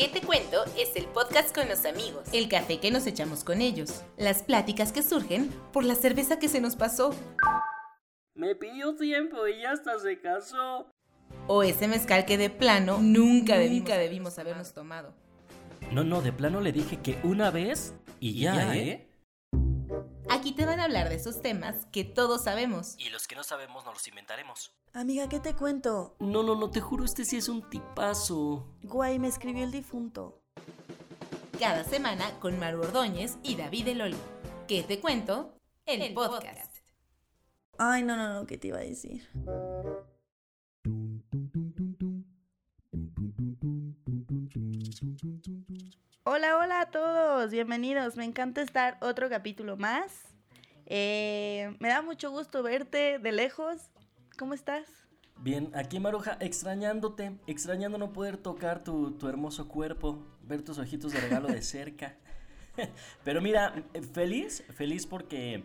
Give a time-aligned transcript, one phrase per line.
[0.00, 0.64] ¿Qué te cuento?
[0.78, 2.26] Es el podcast con los amigos.
[2.32, 4.02] El café que nos echamos con ellos.
[4.16, 7.14] Las pláticas que surgen por la cerveza que se nos pasó.
[8.34, 10.90] Me pidió tiempo y ya hasta se casó.
[11.48, 15.12] O ese mezcal que de plano nunca, debimos, debimos habernos tomado.
[15.92, 19.06] No, no, de plano le dije que una vez y ya, ¿eh?
[20.30, 22.94] Aquí te van a hablar de esos temas que todos sabemos.
[22.96, 24.72] Y los que no sabemos nos los inventaremos.
[24.92, 26.16] Amiga, ¿qué te cuento?
[26.18, 28.66] No, no, no, te juro, este sí es un tipazo.
[28.82, 30.42] Guay, me escribió el difunto.
[31.60, 34.16] Cada semana con Maru Ordóñez y David Eloli.
[34.66, 35.54] ¿Qué te cuento?
[35.86, 36.78] El, podcast.
[37.78, 39.28] Ay, no, no, no, ¿qué te iba a decir?
[46.24, 48.16] Hola, hola a todos, bienvenidos.
[48.16, 50.24] Me encanta estar otro capítulo más.
[50.86, 53.92] Eh, me da mucho gusto verte de lejos.
[54.40, 54.86] ¿Cómo estás?
[55.36, 61.20] Bien, aquí Maruja, extrañándote, extrañando no poder tocar tu, hermoso cuerpo, ver tus ojitos de
[61.20, 62.16] regalo de cerca.
[63.22, 63.84] Pero mira,
[64.14, 65.64] feliz, feliz porque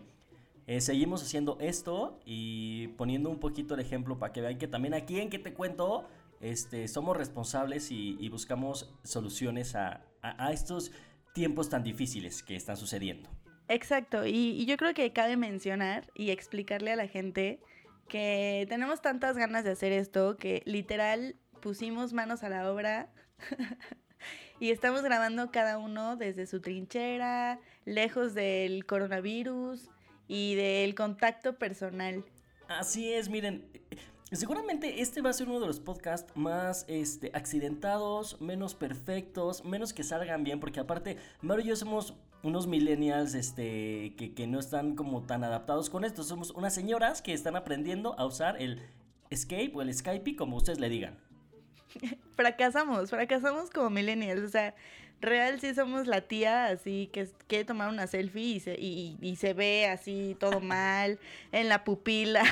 [0.66, 4.92] eh, seguimos haciendo esto y poniendo un poquito el ejemplo para que vean que también
[4.92, 6.06] aquí en que te cuento,
[6.42, 10.04] este, somos responsables y, buscamos soluciones a,
[10.52, 10.92] estos
[11.32, 13.30] tiempos tan difíciles que están sucediendo.
[13.68, 17.62] Exacto, y, yo creo que cabe mencionar y explicarle a la gente
[18.08, 23.10] que tenemos tantas ganas de hacer esto que literal pusimos manos a la obra
[24.60, 29.90] y estamos grabando cada uno desde su trinchera, lejos del coronavirus
[30.28, 32.24] y del contacto personal.
[32.68, 33.70] Así es, miren,
[34.32, 39.92] Seguramente este va a ser uno de los podcasts más este, accidentados, menos perfectos, menos
[39.92, 44.58] que salgan bien, porque aparte, Mario y yo somos unos millennials este, que, que no
[44.58, 46.22] están como tan adaptados con esto.
[46.22, 48.82] Somos unas señoras que están aprendiendo a usar el
[49.30, 51.18] Escape o el Skype, como ustedes le digan.
[52.36, 54.74] fracasamos, fracasamos como millennials, o sea,
[55.20, 59.54] real sí somos la tía así que quiere tomar una selfie y se, y, se
[59.54, 61.18] ve así todo mal
[61.52, 62.44] en la pupila.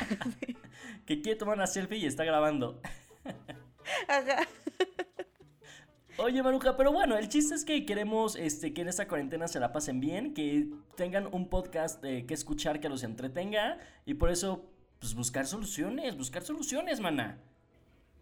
[1.06, 2.80] que quiere tomar una selfie y está grabando.
[4.08, 4.46] Ajá.
[6.16, 9.58] Oye, Maruja, pero bueno, el chiste es que queremos este, que en esta cuarentena se
[9.58, 14.30] la pasen bien, que tengan un podcast eh, que escuchar que los entretenga y por
[14.30, 14.64] eso,
[15.00, 17.38] pues buscar soluciones, buscar soluciones, mana.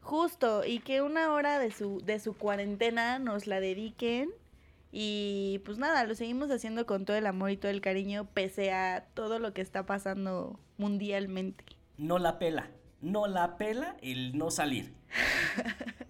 [0.01, 4.31] Justo, y que una hora de su, de su cuarentena nos la dediquen.
[4.91, 8.73] Y pues nada, lo seguimos haciendo con todo el amor y todo el cariño, pese
[8.73, 11.65] a todo lo que está pasando mundialmente.
[11.99, 12.71] No la pela,
[13.03, 14.95] no la pela el no salir.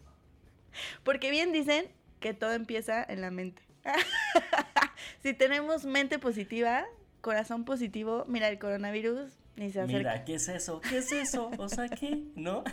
[1.05, 1.87] Porque bien dicen
[2.21, 3.63] que todo empieza en la mente.
[5.23, 6.85] si tenemos mente positiva,
[7.21, 9.99] corazón positivo, mira el coronavirus ni se acerca.
[9.99, 10.81] Mira, ¿qué es eso?
[10.81, 11.51] ¿Qué es eso?
[11.59, 12.23] O sea, ¿qué?
[12.35, 12.65] ¿No?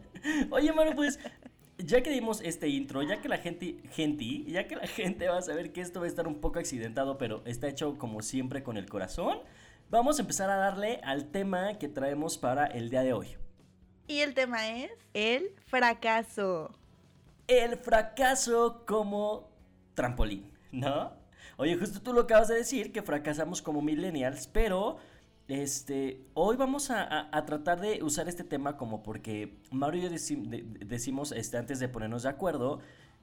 [0.50, 1.18] Oye, mano, pues
[1.78, 5.38] ya que dimos este intro, ya que la gente, gente, ya que la gente va
[5.38, 8.62] a saber que esto va a estar un poco accidentado, pero está hecho como siempre
[8.62, 9.38] con el corazón,
[9.90, 13.36] vamos a empezar a darle al tema que traemos para el día de hoy.
[14.08, 16.74] Y el tema es el fracaso.
[17.48, 19.50] El fracaso como
[19.94, 21.12] trampolín, ¿no?
[21.58, 24.98] Oye, justo tú lo acabas de decir, que fracasamos como millennials, pero
[25.48, 30.10] este, hoy vamos a, tratar de usar este tema como porque Mario y yo
[30.86, 32.80] decimos este, antes de ponernos de acuerdo,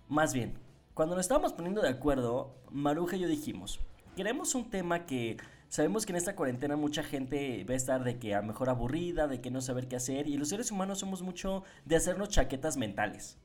[0.08, 0.54] más bien,
[0.94, 3.82] cuando nos estábamos poniendo de acuerdo, Maruja y yo dijimos,
[4.16, 8.20] queremos un tema que sabemos que en esta cuarentena mucha gente va a estar de
[8.20, 11.00] que a lo mejor aburrida, de que no saber qué hacer, y los seres humanos
[11.00, 13.38] somos mucho de hacernos chaquetas mentales,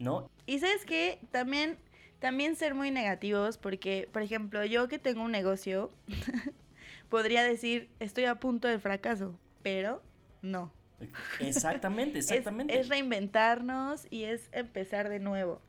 [0.00, 0.28] ¿no?
[0.46, 1.78] Y sabes que también,
[2.18, 5.90] también ser muy negativos, porque, por ejemplo, yo que tengo un negocio,
[7.08, 10.02] podría decir, estoy a punto del fracaso, pero
[10.42, 10.72] no.
[11.38, 12.78] Exactamente, exactamente.
[12.78, 15.60] es, reinventarnos y es empezar de nuevo.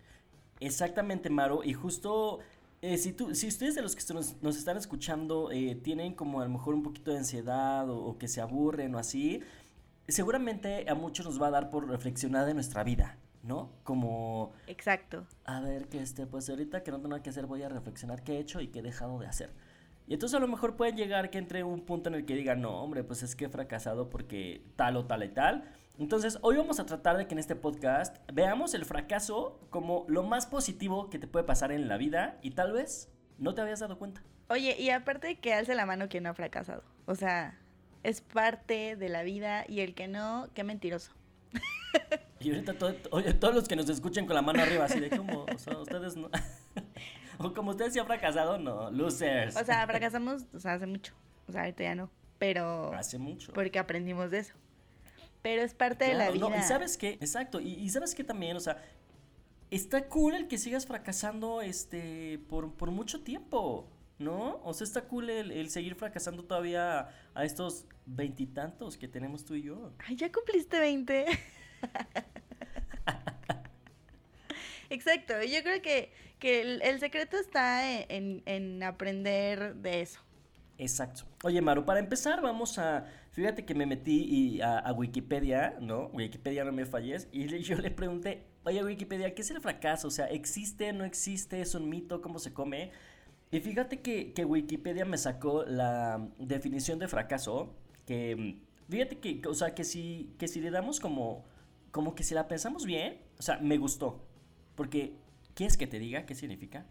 [0.59, 1.63] Exactamente, Maro.
[1.63, 2.39] Y justo,
[2.81, 6.45] eh, si, tú, si ustedes de los que nos, están escuchando eh, tienen como a
[6.45, 9.41] lo mejor un poquito de ansiedad o, que se aburren o así,
[10.07, 13.17] seguramente a muchos nos va a dar por reflexionar de nuestra vida.
[13.43, 13.71] ¿No?
[13.83, 14.53] Como...
[14.67, 15.25] Exacto.
[15.45, 18.23] A ver, que este, pues ahorita que no tengo nada que hacer voy a reflexionar
[18.23, 19.51] qué he hecho y qué he dejado de hacer.
[20.07, 22.55] Y entonces a lo mejor puede llegar que entre un punto en el que diga,
[22.55, 25.63] no, hombre, pues es que he fracasado porque tal o tal y tal.
[25.99, 30.23] Entonces, hoy vamos a tratar de que en este podcast veamos el fracaso como lo
[30.23, 33.79] más positivo que te puede pasar en la vida y tal vez no te habías
[33.79, 34.23] dado cuenta.
[34.49, 36.83] Oye, y aparte que alce la mano quien no ha fracasado.
[37.05, 37.57] O sea,
[38.03, 41.13] es parte de la vida y el que no, qué mentiroso.
[42.43, 42.75] Y ahorita
[43.11, 45.77] oye, todos los que nos escuchen con la mano arriba, así de como, o sea,
[45.77, 46.29] ustedes no.
[47.37, 49.55] o como ustedes se han fracasado, no, losers.
[49.55, 51.13] O sea, fracasamos, o sea, hace mucho.
[51.47, 52.09] O sea, ahorita ya no.
[52.37, 52.93] Pero.
[52.93, 53.53] Hace mucho.
[53.53, 54.53] Porque aprendimos de eso.
[55.41, 56.57] Pero es parte de la vida.
[56.57, 58.83] y sabes qué, exacto, y, sabes qué también, o sea,
[59.71, 63.89] está cool el que sigas fracasando este, por, por mucho tiempo,
[64.19, 64.61] ¿no?
[64.63, 69.55] O sea, está cool el, el seguir fracasando todavía a estos veintitantos que tenemos tú
[69.55, 69.93] y yo.
[70.07, 71.25] Ay, ya cumpliste 20.
[74.89, 80.19] Exacto, yo creo que, que el, secreto está en, en aprender de eso.
[80.81, 81.25] Exacto.
[81.43, 83.05] Oye, Maru, para empezar vamos a...
[83.33, 86.07] Fíjate que me metí a, Wikipedia, ¿no?
[86.07, 87.27] Wikipedia no me falles.
[87.31, 90.07] Y yo le pregunté, oye Wikipedia, ¿qué es el fracaso?
[90.07, 91.61] O sea, ¿existe, no existe?
[91.61, 92.19] ¿Es un mito?
[92.19, 92.91] ¿Cómo se come?
[93.51, 97.75] Y fíjate que, que Wikipedia me sacó la definición de fracaso.
[98.07, 101.45] Que mm, fíjate que, o sea, que si, que si le damos como,
[101.91, 104.23] como que si la pensamos bien, o sea, me gustó.
[104.75, 105.13] Porque,
[105.53, 106.85] ¿quieres que te diga qué significa?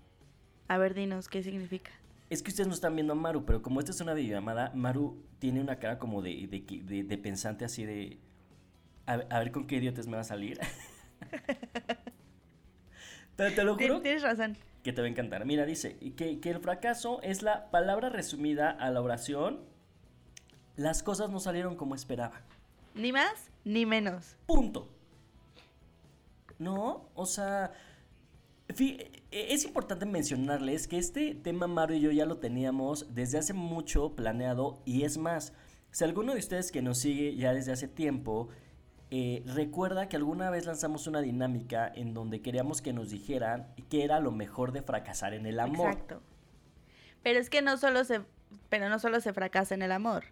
[0.68, 1.90] A ver, dinos, ¿qué significa?
[2.28, 5.20] Es que ustedes no están viendo a Maru, pero como esta es una videollamada, Maru
[5.40, 8.18] tiene una cara como de, de, que- de- de pensante así de...
[9.06, 10.60] A, a ver con qué idiotas me va a salir.
[13.36, 14.56] pero te lo juro Tienes razón.
[14.84, 15.44] que te va a encantar.
[15.46, 19.60] Mira, dice que, que el fracaso es la palabra resumida a la oración.
[20.76, 22.40] Las cosas no salieron como esperaba.
[22.94, 24.36] Ni más ni menos.
[24.46, 24.88] Punto.
[26.58, 27.08] ¿No?
[27.14, 27.72] O sea,
[28.78, 33.52] e- es importante mencionarles que este tema Mario y yo ya lo teníamos desde hace
[33.54, 35.52] mucho planeado y es más,
[35.90, 38.48] si alguno de ustedes que nos sigue ya desde hace tiempo,
[39.10, 44.04] eh, recuerda que alguna vez lanzamos una dinámica en donde queríamos que nos dijeran qué
[44.04, 45.90] era lo mejor de fracasar en el amor.
[45.90, 46.22] Exacto.
[47.22, 48.20] Pero es que no solo se,
[48.68, 50.24] pero no solo se fracasa en el amor.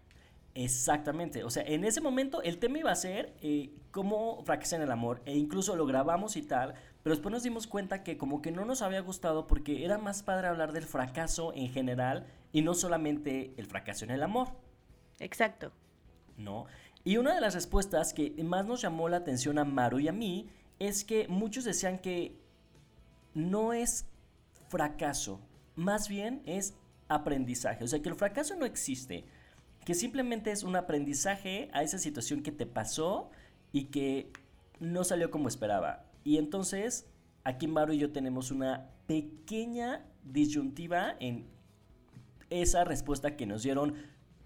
[0.61, 4.87] Exactamente, o sea, en ese momento el tema iba a ser eh, cómo fracasar en
[4.87, 6.75] el amor e incluso lo grabamos y tal,
[7.05, 10.25] pero después nos dimos cuenta que como que no nos había gustado porque era más
[10.25, 14.49] padre hablar del fracaso en general y no solamente el fracaso en el amor,
[15.21, 15.71] Exacto.
[16.37, 16.67] ¿no?
[17.05, 20.13] Y una de las respuestas que más nos llamó la atención a Maru y a
[20.13, 20.51] mí
[20.81, 22.37] es que muchos decían que
[23.33, 24.07] no es
[24.67, 25.39] fracaso,
[25.77, 26.75] más bien es
[27.07, 29.25] aprendizaje, o sea que el fracaso no existe,
[29.89, 33.31] que simplemente es un aprendizaje a esa situación que te pasó
[33.73, 34.31] y que
[34.81, 36.05] no salió como esperaba.
[36.25, 37.07] Y entonces,
[37.43, 41.47] aquí Maru y yo tenemos una pequeña disyuntiva en
[42.51, 43.95] esa respuesta que nos dieron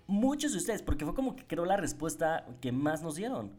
[0.07, 3.51] muchos de ustedes, porque fue como que creo la respuesta que más nos dieron.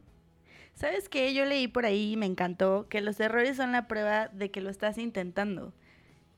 [0.75, 1.33] ¿Sabes qué?
[1.33, 4.61] Yo leí por ahí y me encantó que los errores son la prueba de que
[4.61, 5.73] lo estás intentando.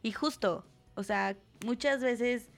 [0.01, 0.65] Y justo,
[0.95, 2.50] o sea, muchas veces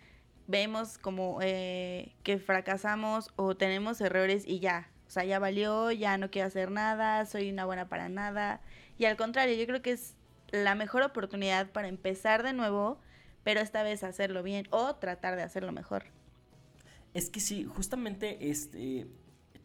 [0.47, 6.17] vemos como eh, que fracasamos o tenemos errores y ya, o sea, ya valió, ya
[6.17, 8.61] no quiero hacer nada, soy una buena para nada.
[8.97, 10.15] Y al contrario, yo creo que es
[10.49, 12.99] la mejor oportunidad para empezar de nuevo,
[13.43, 16.05] pero esta vez hacerlo bien o tratar de hacerlo mejor.
[17.13, 19.07] Es que sí, justamente este,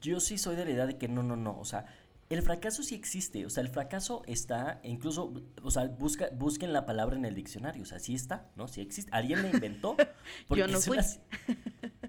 [0.01, 1.87] yo sí soy de la idea de que no, no, no, o sea,
[2.33, 6.87] el fracaso sí existe, o sea, el fracaso está, incluso, o sea, busca, busquen la
[6.87, 8.69] palabra en el diccionario, o sea, sí está, ¿no?
[8.69, 9.97] Sí existe, alguien la inventó.
[10.49, 10.99] porque no es fui.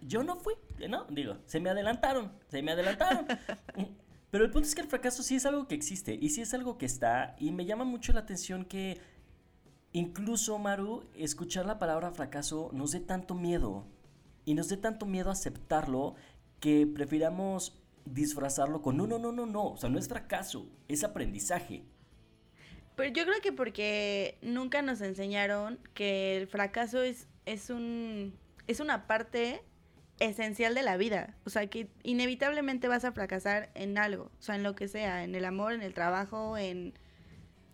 [0.02, 0.54] Yo no fui,
[0.90, 1.06] ¿no?
[1.10, 3.26] Digo, se me adelantaron, se me adelantaron.
[4.32, 6.54] Pero el punto es que el fracaso sí es algo que existe y sí es
[6.54, 9.00] algo que está y me llama mucho la atención que
[9.92, 13.86] incluso, Maru, escuchar la palabra fracaso nos dé tanto miedo
[14.44, 16.16] y nos dé tanto miedo aceptarlo
[16.60, 21.04] que prefiramos disfrazarlo con no, no, no, no, no, o sea, no es fracaso, es
[21.04, 21.84] aprendizaje.
[22.96, 28.34] Pero yo creo que porque nunca nos enseñaron que el fracaso es, es un
[28.68, 29.62] es una parte
[30.20, 31.36] esencial de la vida.
[31.46, 34.32] O sea, que inevitablemente vas a fracasar en algo.
[34.40, 36.94] O sea, en lo que sea, en el amor, en el trabajo, en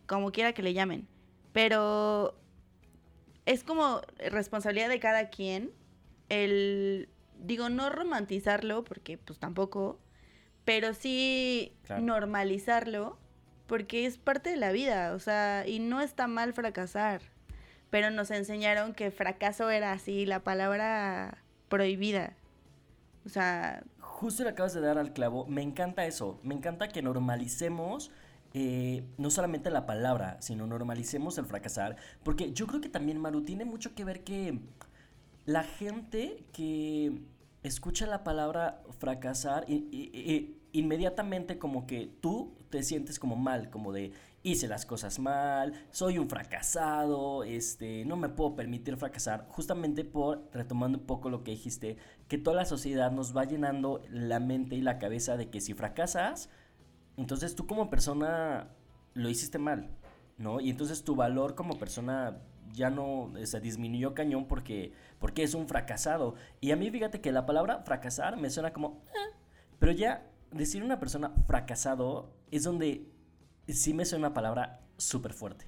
[0.08, 1.08] como quiera que le llamen.
[1.54, 2.36] Pero
[3.46, 5.72] es como responsabilidad de cada quien
[6.30, 7.10] el,
[7.40, 10.00] digo, no romantizarlo, porque pues tampoco,
[10.70, 12.04] pero sí Claro.
[12.04, 13.18] normalizarlo,
[13.66, 17.22] porque es parte de la vida, o sea, y no está mal fracasar,
[17.90, 22.34] pero nos enseñaron que fracaso era así, la palabra prohibida.
[23.26, 27.02] O sea, Justo le acabas de dar al clavo, me encanta eso, me encanta que
[27.02, 28.12] normalicemos
[28.54, 33.42] eh, no solamente la palabra, sino normalicemos el fracasar, porque yo creo que también, Maru,
[33.42, 34.60] tiene mucho que ver que
[35.48, 37.24] la gente que
[37.64, 44.12] escucha la palabra fracasar, i- inmediatamente como que tú te sientes como mal, como de
[44.44, 50.48] hice las cosas mal, soy un fracasado, este, no me puedo permitir fracasar, justamente por,
[50.54, 51.98] retomando un poco lo que dijiste,
[52.28, 55.74] que toda la sociedad nos va llenando la mente y la cabeza de que si
[55.74, 56.50] fracasas,
[57.18, 58.70] entonces tú como persona
[59.14, 59.90] lo hiciste mal,
[60.38, 60.62] ¿no?
[60.62, 62.38] Y entonces tu valor como persona
[62.74, 66.36] ya no se disminuyó cañón porque, porque es un fracasado.
[66.62, 69.02] Y a mí fíjate que la palabra fracasar me suena como...
[69.08, 69.36] "Eh",
[69.80, 73.06] pero ya decir una persona fracasado es donde
[73.68, 75.66] sí me suena una palabra súper fuerte.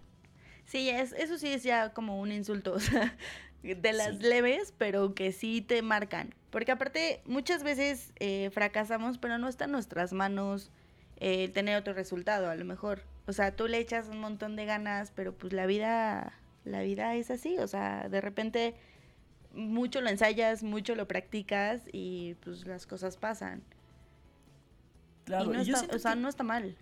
[0.66, 3.16] Sí, es, eso sí es ya como un insulto, o sea,
[3.62, 6.34] de las leves, pero que sí te marcan.
[6.50, 10.72] Porque aparte, muchas veces eh, fracasamos, pero no está en nuestras manos
[11.18, 13.04] eh, tener otro resultado, a lo mejor.
[13.28, 16.34] O sea, tú le echas un montón de ganas, pero pues la vida,
[16.66, 18.76] la vida es así, o sea, de repente
[19.54, 23.62] mucho lo ensayas, mucho lo practicas y pues las cosas pasan.
[25.26, 26.76] Claro, y no yo está, o sea, que- no está mal.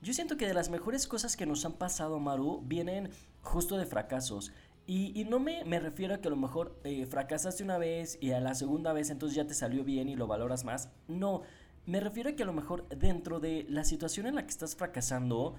[0.00, 3.10] Yo siento que de las mejores cosas que nos han pasado, Maru, vienen
[3.42, 4.52] justo de fracasos.
[4.86, 8.16] Y, y no me, me refiero a que a lo mejor eh, fracasaste una vez
[8.22, 10.88] y a la segunda vez entonces ya te salió bien y lo valoras más.
[11.08, 11.42] No,
[11.84, 14.76] me refiero a que a lo mejor dentro de la situación en la que estás
[14.76, 15.56] fracasando,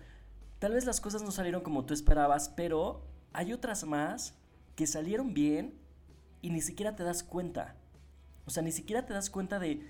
[0.59, 4.35] tal vez las cosas no salieron como tú esperabas, pero hay otras más
[4.75, 5.73] que salieron bien
[6.41, 7.75] y ni siquiera te das cuenta.
[8.45, 9.87] O sea, ni siquiera te das cuenta de,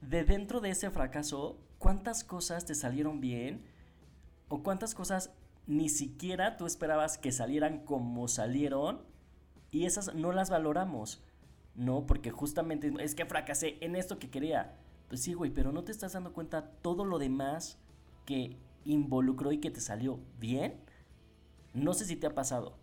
[0.00, 3.64] de dentro de ese fracaso cuántas cosas te salieron bien
[4.48, 5.30] o cuántas cosas
[5.66, 9.02] ni siquiera tú esperabas que salieran como salieron
[9.70, 11.22] y esas no las valoramos,
[11.74, 12.06] ¿no?
[12.06, 14.76] Porque justamente es que fracasé en esto que quería.
[15.08, 17.78] Pues sí, güey, pero no te estás dando cuenta todo lo demás
[18.26, 20.80] que involucró y que te salió bien.
[21.74, 22.76] No sé si te ha pasado.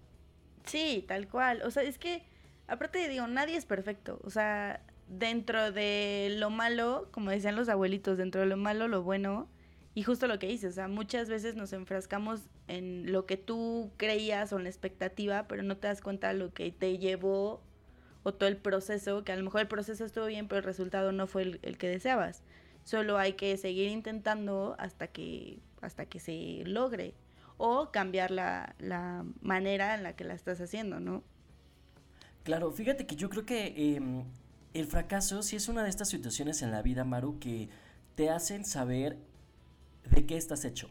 [0.66, 1.62] Sí, tal cual.
[1.64, 2.24] O sea, es que,
[2.68, 4.20] aparte digo, nadie es perfecto.
[4.24, 9.04] O sea, dentro de lo malo, como decían los abuelitos, dentro de lo malo, lo
[9.04, 9.48] bueno.
[9.96, 13.92] Y justo lo que dices, o sea, muchas veces nos enfrascamos en lo que tú
[13.98, 17.62] creías o en la expectativa, pero no te das cuenta de lo que te llevó
[18.24, 21.12] o todo el proceso, que a lo mejor el proceso estuvo bien, pero el resultado
[21.12, 22.44] no fue el, el que deseabas.
[22.84, 27.14] Solo hay que seguir intentando hasta que, hasta que se logre.
[27.58, 31.24] O cambiar la, la manera en la que la estás haciendo, ¿no?
[32.44, 34.24] Claro, fíjate que yo creo que em,
[34.74, 37.70] el fracaso sí es una de estas situaciones en la vida, Maru, que
[38.16, 39.18] te hacen saber
[40.10, 40.90] de qué estás hecho.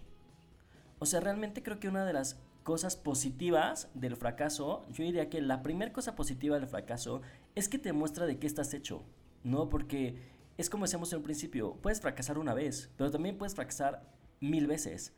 [0.98, 5.40] O sea, realmente creo que una de las cosas positivas del fracaso, yo diría que
[5.40, 7.22] la primera cosa positiva del fracaso
[7.54, 9.02] es que te muestra de qué estás hecho,
[9.42, 9.68] ¿no?
[9.70, 10.16] Porque
[10.58, 14.02] es como decíamos en un principio, puedes fracasar una vez, pero también puedes fracasar
[14.40, 15.12] mil veces.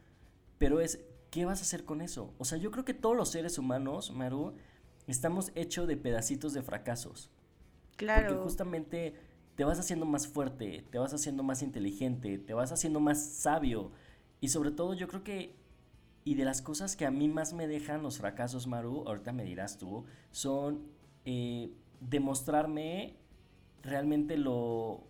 [0.59, 1.00] Pero es,
[1.31, 2.35] ¿qué vas a hacer con eso?
[2.39, 4.55] O sea, yo creo que todos los seres humanos, Maru,
[5.07, 7.31] estamos hechos de pedacitos de fracasos.
[7.97, 8.29] Claro.
[8.29, 9.15] Porque justamente
[9.55, 13.91] te vas haciendo más fuerte, te vas haciendo más inteligente, te vas haciendo más sabio.
[14.41, 15.55] Y sobre todo yo creo que,
[16.25, 19.45] y de las cosas que a mí más me dejan los fracasos, Maru, ahorita me
[19.45, 20.87] dirás tú, son
[21.25, 23.17] eh, demostrarme
[23.83, 25.05] realmente lo,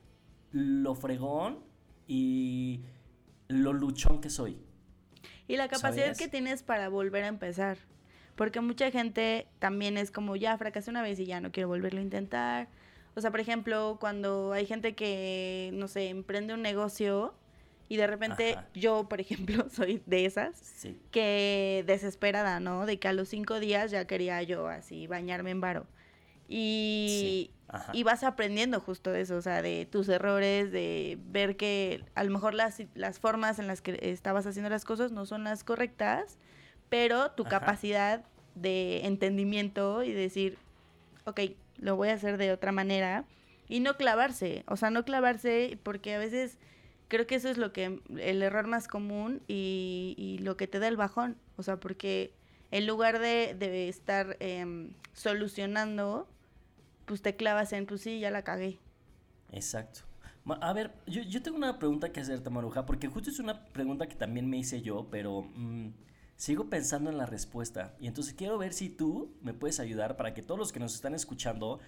[0.52, 1.61] lo fregón
[2.07, 2.81] y
[3.50, 4.59] lo luchón que soy.
[5.49, 6.19] Y la capacidad ¿sabes?
[6.19, 7.76] que tienes para volver a empezar.
[8.37, 12.00] Porque mucha gente también es como, ya fracasé una vez y ya no quiero volverlo
[12.00, 12.69] a intentar.
[13.16, 17.35] O sea, por ejemplo, cuando hay gente que, no sé, emprende un negocio
[17.88, 18.69] y de repente Ajá.
[18.73, 20.97] yo, por ejemplo, soy de esas Sí.
[21.11, 22.87] que desesperada, ¿no?
[22.87, 25.87] De que a los cinco días ya quería yo así bañarme en varo.
[26.52, 27.50] Y, Sí,
[27.92, 32.25] y vas aprendiendo justo de eso, o sea, de tus errores, de ver que a
[32.25, 35.62] lo mejor las, las formas en las que estabas haciendo las cosas no son las
[35.62, 36.38] correctas,
[36.88, 37.61] pero tu Ajá.
[37.61, 38.25] capacidad
[38.57, 40.59] de entendimiento y decir,
[41.25, 41.40] ok,
[41.78, 43.25] lo voy a hacer de otra manera
[43.69, 46.59] y no clavarse, o sea, no clavarse porque a veces
[47.07, 50.80] creo que eso es lo que el error más común y, y lo que te
[50.80, 52.33] da el bajón, o sea, porque
[52.73, 56.28] en lugar de, de estar em, solucionando,
[57.11, 58.79] pues te clavas en, pues sí, ya la cagué.
[59.50, 60.02] Exacto.
[60.61, 64.07] A ver, yo, yo tengo una pregunta que hacerte, Maruja, porque justo es una pregunta
[64.07, 65.88] que también me hice yo, pero mm,
[66.37, 67.97] sigo pensando en la respuesta.
[67.99, 70.95] Y entonces quiero ver si tú me puedes ayudar para que todos los que nos
[70.95, 71.81] están escuchando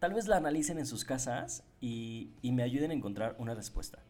[0.00, 4.00] tal vez la analicen en sus casas y, y me ayuden a encontrar una respuesta.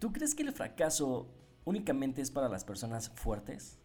[0.00, 1.28] ¿Tú crees que el fracaso
[1.64, 3.78] únicamente es para las personas fuertes?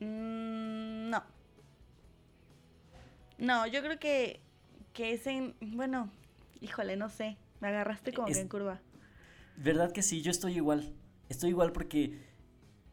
[0.00, 0.67] Mm, no.
[3.38, 4.40] No, yo creo que,
[4.92, 6.10] que es en, bueno,
[6.60, 8.80] híjole, no sé, me agarraste como Es- que en curva.
[9.56, 10.22] ¿Verdad que sí?
[10.22, 10.92] Yo estoy igual.
[11.28, 12.20] Estoy igual porque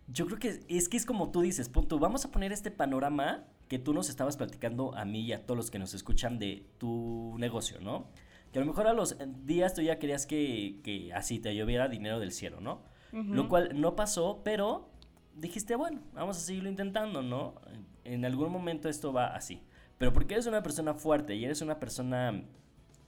[0.08, 2.00] yo creo que es que es como tú dices, punto.
[2.00, 5.58] Vamos a poner este panorama que tú nos estabas platicando a mí y a todos
[5.58, 8.10] los que nos escuchan de tu negocio, ¿no?
[8.52, 11.88] Que a lo mejor a los días tú ya querías que, que así te lloviera
[11.88, 12.84] dinero del cielo, ¿no?
[13.12, 14.90] Lo cual no pasó, pero
[15.36, 17.56] dijiste, bueno, vamos a seguirlo intentando, ¿no?
[18.04, 19.62] En algún momento esto va así.
[19.98, 22.44] Pero porque eres una persona fuerte y eres una persona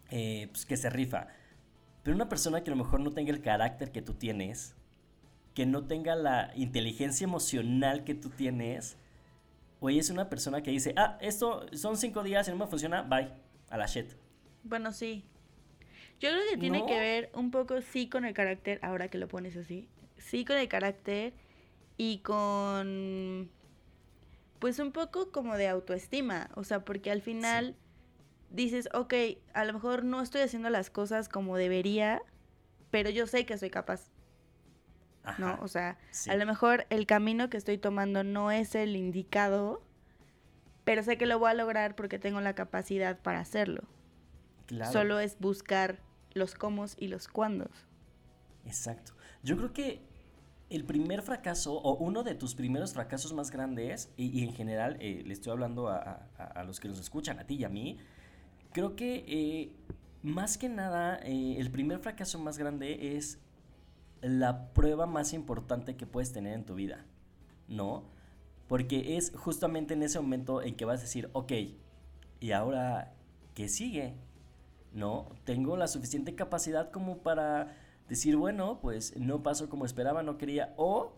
[0.10, 1.28] eh, pues, que se rifa,
[2.04, 4.76] pero una persona que a lo mejor no tenga el carácter que tú tienes,
[5.54, 8.98] que no tenga la inteligencia emocional que tú tienes,
[9.82, 13.02] oye, es una persona que dice, ah, esto son cinco días y no me funciona,
[13.02, 13.30] bye,
[13.70, 14.12] a la shit.
[14.64, 15.26] Bueno, sí.
[16.20, 16.86] Yo creo que tiene ¿No?
[16.86, 20.58] que ver un poco sí con el carácter, ahora que lo pones así, sí con
[20.58, 21.34] el carácter
[21.98, 23.52] y con
[24.60, 27.76] pues un poco como de autoestima, o sea, porque al final
[28.50, 29.14] dices, ok,
[29.54, 32.22] a lo mejor no estoy haciendo las cosas como debería,
[32.92, 34.10] pero yo sé que soy capaz.
[35.38, 35.60] ¿No?
[35.62, 36.30] O sea, sí.
[36.30, 39.84] a lo mejor el camino que estoy tomando no es el indicado,
[40.86, 43.84] pero sé que lo voy a lograr porque tengo la capacidad para hacerlo.
[44.68, 44.90] Claro.
[44.90, 46.00] Solo es buscar
[46.34, 47.72] los cómo y los cuándos.
[48.66, 49.14] Exacto.
[49.44, 50.07] Yo creo que
[50.70, 55.24] el primer fracaso o uno de tus primeros fracasos más grandes, y, en general eh,
[55.26, 57.98] le estoy hablando a los que nos escuchan, a ti y a mí,
[58.72, 59.72] creo que eh,
[60.24, 63.40] más que nada eh, el primer fracaso más grande es
[64.22, 67.06] la prueba más importante que puedes tener en tu vida,
[67.68, 68.04] ¿no?
[68.68, 71.54] Porque es justamente en ese momento en que vas a decir, ok,
[72.40, 73.14] ¿y ahora
[73.54, 74.16] qué sigue?
[74.94, 75.30] ¿no?
[75.44, 77.76] Tengo la suficiente capacidad como para
[78.08, 81.14] decir, bueno, pues no pasó como esperaba, no quería, o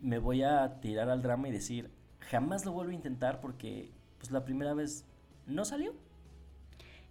[0.00, 1.90] me voy a tirar al drama y decir,
[2.20, 5.06] jamás lo vuelvo a intentar porque pues la primera vez
[5.46, 5.94] no salió.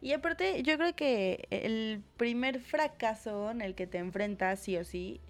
[0.02, 4.84] Y aparte, yo creo que el primer fracaso en el que te enfrentas, sí o
[4.84, 5.22] sí,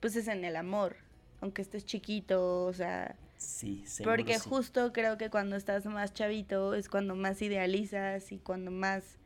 [0.00, 0.96] pues es en el amor.
[1.40, 3.16] Aunque estés chiquito, o sea.
[3.36, 4.40] Sí, seguro Porque sí.
[4.40, 9.18] justo creo que cuando estás más chavito es cuando más idealizas y cuando más.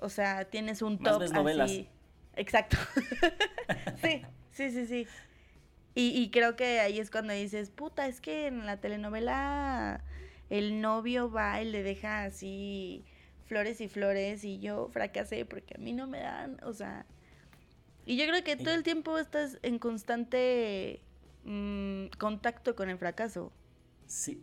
[0.00, 1.70] O sea, tienes un Más top ves novelas.
[1.70, 1.88] así.
[2.36, 2.76] Exacto.
[4.02, 5.06] sí, sí, sí, sí.
[5.94, 10.04] Y, y creo que ahí es cuando dices, puta, es que en la telenovela
[10.50, 13.04] el novio va y le deja así
[13.46, 17.06] flores y flores y yo fracasé porque a mí no me dan, o sea...
[18.04, 21.00] Y yo creo que todo el tiempo estás en constante
[21.44, 23.52] mm, contacto con el fracaso.
[24.06, 24.40] Sí.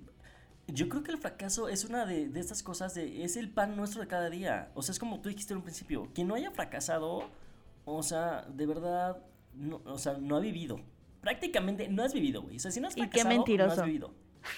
[0.67, 3.23] Yo creo que el fracaso es una de, de estas cosas de...
[3.23, 4.69] Es el pan nuestro de cada día.
[4.73, 6.09] O sea, es como tú dijiste en un principio.
[6.13, 7.29] Quien no haya fracasado,
[7.85, 9.17] o sea, de verdad,
[9.53, 10.79] no, o sea, no ha vivido.
[11.21, 12.57] Prácticamente no has vivido, güey.
[12.57, 13.81] O sea, si no has Y qué fracasado, no mentiroso.
[13.81, 14.13] has vivido.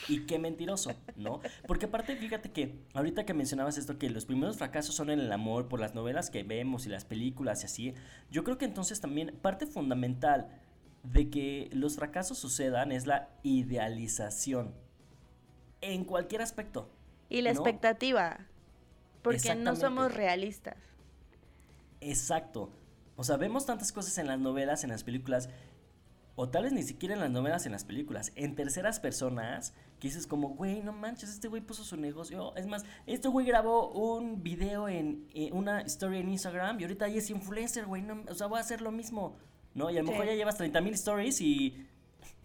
[0.08, 1.41] Y qué mentiroso, ¿no?
[1.67, 5.32] Porque aparte, fíjate que ahorita que mencionabas esto, que los primeros fracasos son en el
[5.32, 7.93] amor por las novelas que vemos y las películas y así,
[8.32, 10.49] yo creo que entonces también parte fundamental
[11.04, 14.73] de que los fracasos sucedan es la idealización
[15.82, 16.89] en cualquier aspecto.
[17.30, 17.60] Y la ¿no?
[17.60, 18.39] expectativa.
[19.21, 20.78] Porque no somos realistas.
[22.02, 22.71] Exacto.
[23.15, 25.49] O sea, vemos tantas cosas en las novelas, en las películas,
[26.38, 30.10] o tal vez ni siquiera en las novelas, en las películas, en terceras personas, que
[30.10, 32.54] dices como, güey, no manches, este güey puso su negocio.
[32.58, 37.08] Es más, este güey grabó un video en, en una story en Instagram y ahorita
[37.08, 39.38] ya es influencer, güey, no, o sea, voy a hacer lo mismo,
[39.73, 39.89] ¿no?
[39.89, 40.12] Y a lo Sí.
[40.12, 41.88] mejor ya llevas 30 mil stories y,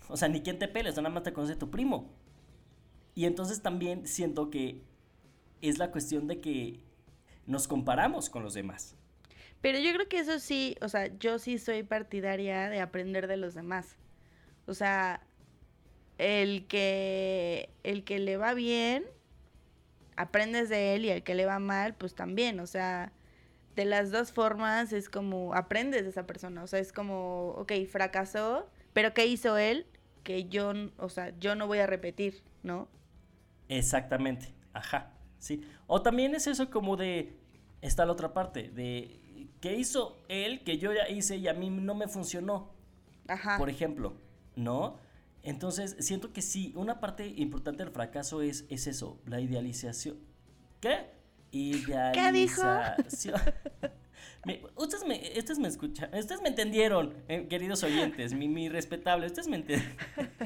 [0.09, 2.11] o sea, ni quien te pele, o sea, nada más te conoce tu primo.
[3.16, 4.85] Y entonces también siento que
[5.62, 6.80] es la cuestión de que
[7.46, 8.94] nos comparamos con los demás.
[9.61, 13.37] Pero yo creo que eso sí, o sea, yo sí soy partidaria de aprender de
[13.37, 13.96] los demás.
[14.66, 15.23] O sea,
[16.18, 19.05] el que el que le va bien
[20.16, 23.12] aprendes de él y el que le va mal, pues también, o sea,
[23.75, 27.73] de las dos formas es como aprendes de esa persona, o sea, es como, ok,
[27.90, 29.87] fracasó, pero ¿qué hizo él?
[30.23, 32.88] Que yo, o sea, yo no voy a repetir, ¿no?
[33.68, 35.62] Exactamente, ajá, sí.
[35.87, 37.33] O también es eso como de,
[37.81, 39.18] está la otra parte, de,
[39.61, 42.70] ¿qué hizo él que yo ya hice y a mí no me funcionó?
[43.29, 43.59] Ajá.
[43.59, 44.14] Por ejemplo,
[44.57, 44.96] ¿no?
[45.42, 50.18] Entonces, siento que sí, una parte importante del fracaso es, es eso, la idealización.
[50.81, 51.07] ¿Qué?
[51.51, 52.62] dijo?
[52.62, 53.40] Idealización.
[54.44, 59.27] Me- ustedes, me, ustedes me escuchan, ustedes me entendieron, eh, queridos oyentes, mi, mi respetable,
[59.27, 59.96] ustedes me entendieron.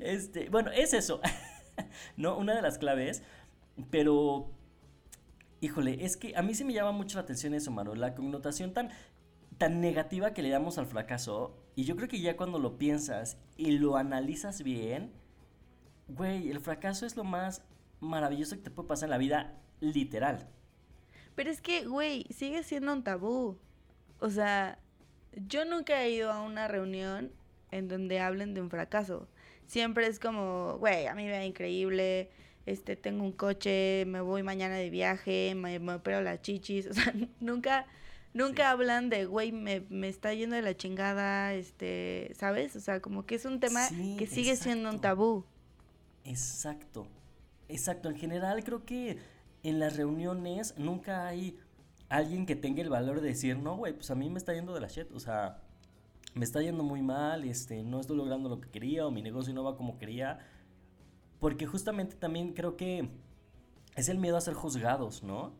[0.00, 1.20] Este, bueno, es eso,
[2.16, 2.36] ¿no?
[2.38, 3.22] Una de las claves,
[3.90, 4.50] pero,
[5.64, 8.72] híjole, es que a mí sí me llama mucho la atención eso, Maro, la connotación
[8.72, 8.90] tan,
[9.58, 13.38] tan negativa que le damos al fracaso, y yo creo que ya cuando lo piensas
[13.56, 15.12] y lo analizas bien,
[16.08, 17.62] güey, el fracaso es lo más
[18.00, 20.48] maravilloso que te puede pasar en la vida, literal.
[21.34, 23.58] Pero es que, güey, sigue siendo un tabú.
[24.20, 24.78] O sea,
[25.32, 27.32] yo nunca he ido a una reunión
[27.70, 29.28] en donde hablen de un fracaso.
[29.66, 32.30] Siempre es como, güey, a mí me va increíble,
[32.66, 36.86] este, tengo un coche, me voy mañana de viaje, me, me opero las chichis.
[36.90, 37.86] O sea, nunca,
[38.32, 38.68] nunca Sí.
[38.72, 42.74] hablan de, güey, me, me está yendo de la chingada, este, ¿sabes?
[42.76, 45.44] O sea, como que es un tema Sí, que sigue siendo un tabú.
[46.24, 47.06] Exacto,
[47.68, 48.08] exacto.
[48.08, 49.18] En general creo que
[49.62, 51.58] en las reuniones nunca hay
[52.08, 54.74] alguien que tenga el valor de decir, no, güey, pues a mí me está yendo
[54.74, 55.58] de la shit, o sea,
[56.34, 59.52] me está yendo muy mal, este, no estoy logrando lo que quería o mi negocio
[59.54, 60.38] no va como quería.
[61.44, 63.10] Porque justamente también creo que
[63.96, 65.52] es el miedo a ser juzgados, ¿no?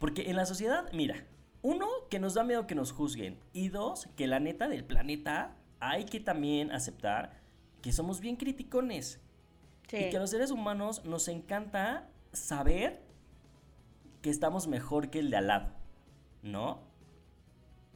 [0.00, 1.24] Porque en la sociedad, mira,
[1.62, 3.38] uno, que nos da miedo que nos juzguen.
[3.52, 7.40] Y dos, que la neta del planeta hay que también aceptar
[7.80, 9.20] que somos bien criticones.
[9.86, 9.98] Sí.
[9.98, 13.00] Y que a los seres humanos nos encanta saber
[14.22, 15.76] que estamos mejor que el de al lado,
[16.42, 16.80] ¿no?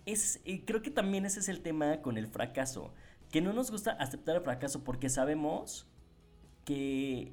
[0.07, 2.95] Es, y creo que también ese es el tema con el fracaso,
[3.33, 5.89] que no nos gusta aceptar el fracaso porque sabemos
[6.65, 7.33] que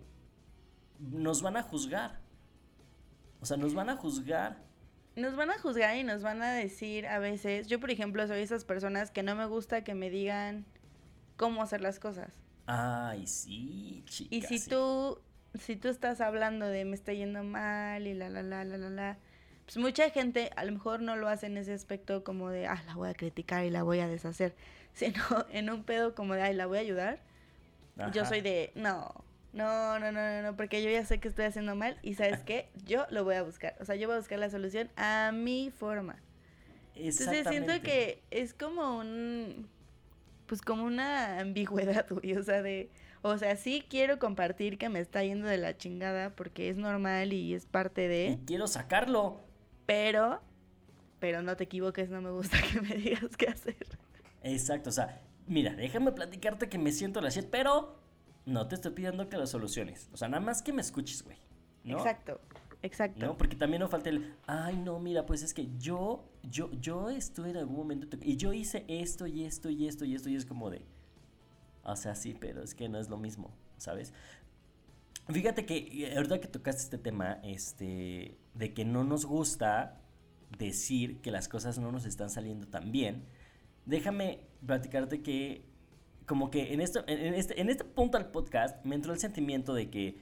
[0.99, 2.19] nos van a juzgar.
[3.41, 4.57] O sea, nos van a juzgar.
[5.15, 8.41] Nos van a juzgar y nos van a decir a veces, yo por ejemplo soy
[8.41, 10.65] esas personas que no me gusta que me digan
[11.35, 12.33] cómo hacer las cosas.
[12.65, 14.33] Ay, sí, chica.
[14.33, 14.69] Y si sí.
[14.69, 15.19] tú,
[15.55, 18.89] si tú estás hablando de me está yendo mal y la, la, la, la, la,
[18.89, 19.17] la,
[19.65, 22.81] pues mucha gente a lo mejor no lo hace en ese aspecto como de, ah,
[22.87, 24.55] la voy a criticar y la voy a deshacer,
[24.93, 27.19] sino en un pedo como de, ay, la voy a ayudar.
[28.13, 29.13] Yo soy de, no,
[29.53, 32.39] no, no, no, no, no, porque yo ya sé que estoy haciendo mal y sabes
[32.45, 33.75] qué, yo lo voy a buscar.
[33.79, 36.21] O sea, yo voy a buscar la solución a mi forma.
[36.95, 39.69] Entonces siento que es como un,
[40.45, 44.99] pues como una ambigüedad, güey, o sea, de, o sea, sí quiero compartir que me
[44.99, 49.39] está yendo de la chingada porque es normal y es parte Y de, quiero sacarlo.
[49.85, 50.41] pero,
[51.19, 53.77] pero no te equivoques, no me gusta que me digas qué hacer.
[54.43, 57.99] Exacto, o sea, mira, déjame platicarte que me siento la shit, pero
[58.45, 60.09] no te estoy pidiendo que lo soluciones.
[60.13, 61.37] O sea, nada más que me escuches, güey.
[61.83, 61.97] ¿no?
[61.97, 62.39] Exacto,
[62.81, 63.25] exacto.
[63.25, 63.37] ¿No?
[63.37, 67.49] Porque también no falta el, ay, no, mira, pues es que yo, yo, yo estuve
[67.51, 70.35] en algún momento to- y yo hice esto y esto y esto y esto y
[70.35, 70.85] es como de,
[71.83, 74.13] o sea, sí, pero es que no es lo mismo, ¿sabes?
[75.27, 79.99] Fíjate que ahorita que tocaste este tema, este, de que no nos gusta
[80.57, 83.23] decir que las cosas no nos están saliendo tan bien,
[83.85, 85.63] déjame platicarte que
[86.25, 89.73] como que en, esto, en, este, en este punto del podcast me entró el sentimiento
[89.73, 90.17] de que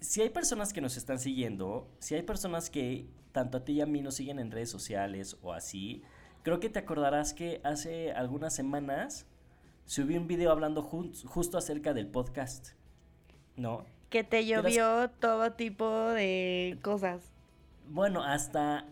[0.00, 3.80] si hay personas que nos están siguiendo, si hay personas que tanto a ti y
[3.80, 6.02] a mí nos siguen en redes sociales o así,
[6.42, 9.26] creo que te acordarás que hace algunas semanas
[9.84, 12.68] subí un video hablando justo acerca del podcast,
[13.56, 13.84] ¿no?
[14.10, 17.32] Que te las- llovió todo tipo de cosas.
[17.88, 18.86] Bueno, hasta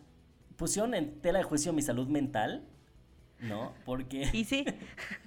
[0.56, 2.64] pusieron en tela de juicio mi salud mental,
[3.40, 3.72] ¿no?
[3.84, 4.28] Porque...
[4.32, 4.64] Y sí,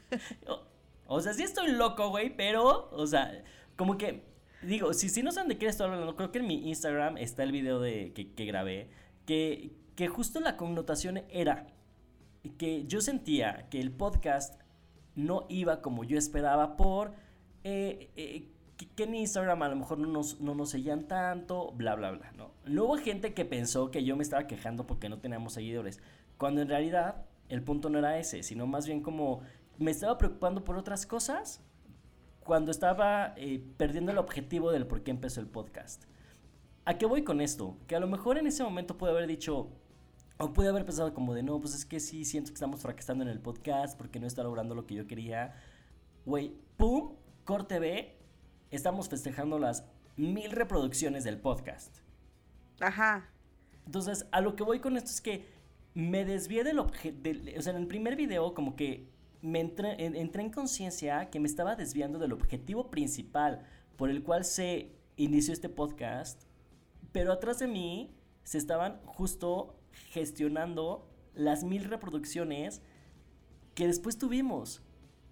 [0.48, 0.64] O,
[1.08, 3.44] o sea, sí estoy loco, güey, pero, o sea,
[3.76, 4.24] como que,
[4.62, 7.44] digo, si, si no saben de qué estoy hablando, creo que en mi Instagram está
[7.44, 8.90] el video de, que, que grabé,
[9.26, 11.68] que, que justo la connotación era
[12.58, 14.62] que yo sentía que el podcast
[15.16, 17.14] no iba como yo esperaba por
[17.64, 21.72] eh, eh, que, que en Instagram a lo mejor no nos, no nos seguían tanto,
[21.72, 22.52] bla, bla, bla, ¿no?
[22.66, 26.00] No hubo gente que pensó que yo me estaba quejando porque no teníamos seguidores,
[26.38, 29.42] cuando en realidad el punto no era ese, sino más bien como
[29.78, 31.62] me estaba preocupando por otras cosas
[32.44, 36.06] cuando estaba eh, perdiendo el objetivo del por qué empezó el podcast.
[36.86, 37.78] ¿A qué voy con esto?
[37.88, 39.70] Que a lo mejor en ese momento pude haber dicho,
[40.38, 43.24] o pude haber pensado como de, no, pues es que sí, siento que estamos fracasando
[43.24, 45.56] en el podcast porque no está logrando lo que yo quería.
[46.26, 47.16] Güey, ¡pum!
[47.44, 48.18] Corte B,
[48.72, 51.98] estamos festejando las mil reproducciones del podcast.
[52.80, 53.30] ajá.
[53.86, 55.48] Entonces, a lo que voy con esto es que
[55.98, 59.10] me desvié del objetivo, o sea, en el primer video como que
[59.42, 64.22] me entré, en- entré en conciencia que me estaba desviando del objetivo principal por el
[64.22, 66.44] cual se inició este podcast,
[67.12, 68.12] pero atrás de mí
[68.44, 69.76] se estaban justo
[70.12, 72.84] gestionando las mil reproducciones
[73.74, 74.84] que después tuvimos.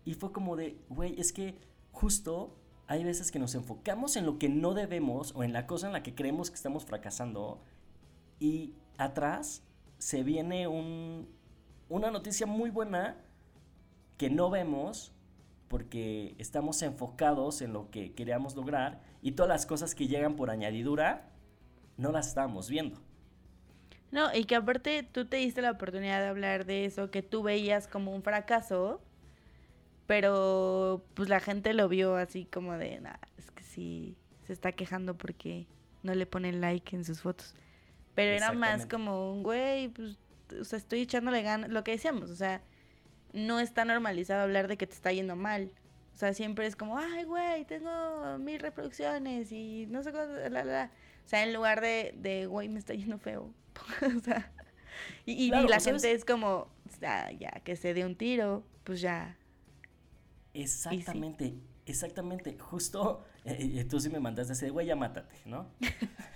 [0.04, 1.60] Y fue como de, güey, es que
[1.92, 5.86] justo hay veces que nos enfocamos en lo que no debemos o en la cosa
[5.86, 7.62] en la que creemos que estamos fracasando
[8.40, 9.62] y atrás
[9.98, 11.28] se viene un,
[11.90, 13.18] una noticia muy buena
[14.18, 15.12] que no vemos
[15.68, 20.50] porque estamos enfocados en lo que queríamos lograr y todas las cosas que llegan por
[20.50, 21.32] añadidura
[21.98, 23.02] no las estamos viendo.
[24.12, 27.44] No, y que aparte tú te diste la oportunidad de hablar de eso que tú
[27.44, 29.02] veías como un fracaso,
[30.08, 34.72] pero pues la gente lo vio así como de, nah, es que sí, se está
[34.72, 35.68] quejando porque
[36.04, 37.56] no le ponen like en sus fotos.
[38.16, 40.18] Pero era más como un güey, pues,
[40.60, 42.62] o sea, estoy echándole ganas, lo que decíamos, o sea,
[43.34, 45.72] no está normalizado hablar de que te está yendo mal.
[46.14, 50.50] O sea, siempre es como, ay, güey, tengo mil reproducciones y no sé cuánto, la,
[50.50, 50.92] la, la.
[51.26, 53.54] O sea, en lugar de, de güey, me está yendo feo.
[54.18, 54.52] o sea,
[55.26, 56.70] y, la sabes- gente es como,
[57.04, 59.38] "Ah, ya, que se dé un tiro, pues ya.
[60.54, 61.54] Exactamente,
[61.86, 62.58] exactamente.
[62.60, 65.68] Justo eh, eh, tú sí me mandaste ese, güey, ya mátate, ¿no?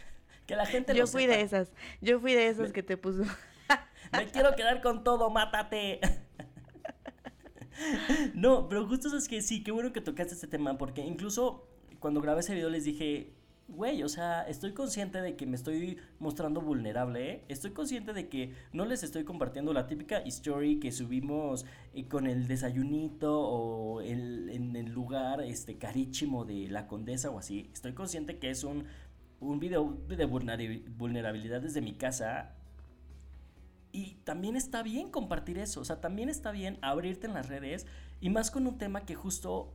[0.50, 1.36] que la gente Yo lo fui sepa.
[1.36, 3.22] de esas, yo fui de esas Me- que te puso.
[4.12, 6.00] Me quiero quedar con todo, mátate.
[8.34, 11.68] no, pero justo es que sí, qué bueno que tocaste este tema, porque incluso
[12.00, 13.32] cuando grabé ese video les dije,
[13.68, 17.46] güey, o sea, estoy consciente de que me estoy mostrando vulnerable, ¿eh?
[17.48, 22.26] estoy consciente de que no les estoy compartiendo la típica story que subimos eh, con
[22.26, 27.70] el desayunito o el, en el lugar este carísimo de la condesa o así.
[27.72, 28.86] Estoy consciente que es un,
[29.40, 32.56] un video de vulnerabilidad desde mi casa.
[33.92, 37.88] Y también está bien compartir eso, o sea, también está bien abrirte en las redes
[38.22, 39.74] y más con un tema que justo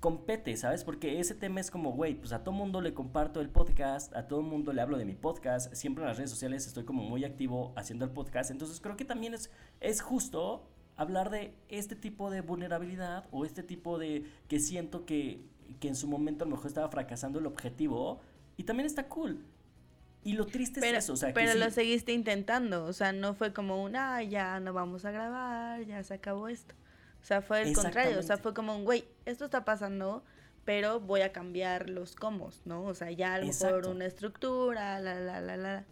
[0.00, 0.82] compete, ¿sabes?
[0.84, 4.26] Porque ese tema es como, güey, pues a todo mundo le comparto el podcast, a
[4.26, 7.24] todo mundo le hablo de mi podcast, siempre en las redes sociales estoy como muy
[7.24, 9.48] activo haciendo el podcast, entonces creo que también es,
[9.80, 15.46] es justo hablar de este tipo de vulnerabilidad o este tipo de que siento que,
[15.78, 18.20] que en su momento a lo mejor estaba fracasando el objetivo
[18.56, 19.44] y también está cool.
[20.24, 22.92] Y lo triste pero, es eso, o sea, Pero que lo sí- seguiste intentando, o
[22.92, 26.74] sea, no fue como un, ah, ya no vamos a grabar, ya se acabó esto.
[27.20, 30.22] O sea, fue el contrario, o sea, fue como un, güey, esto está pasando,
[30.64, 32.84] pero voy a cambiar los comos, ¿no?
[32.84, 33.90] O sea, ya a lo mejor Exacto.
[33.90, 35.84] una estructura, la, la, la, la.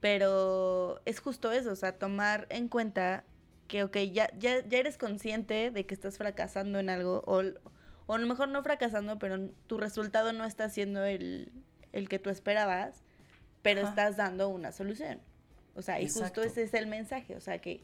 [0.00, 3.24] Pero es justo eso, o sea, tomar en cuenta
[3.66, 7.42] que, ok, ya, ya, ya eres consciente de que estás fracasando en algo, o,
[8.06, 11.50] o a lo mejor no fracasando, pero tu resultado no está siendo el,
[11.96, 13.02] el que tú esperabas,
[13.62, 13.90] pero Ajá.
[13.90, 15.20] estás dando una solución.
[15.74, 16.40] O sea, y Exacto.
[16.40, 17.80] justo ese es el mensaje, o sea, que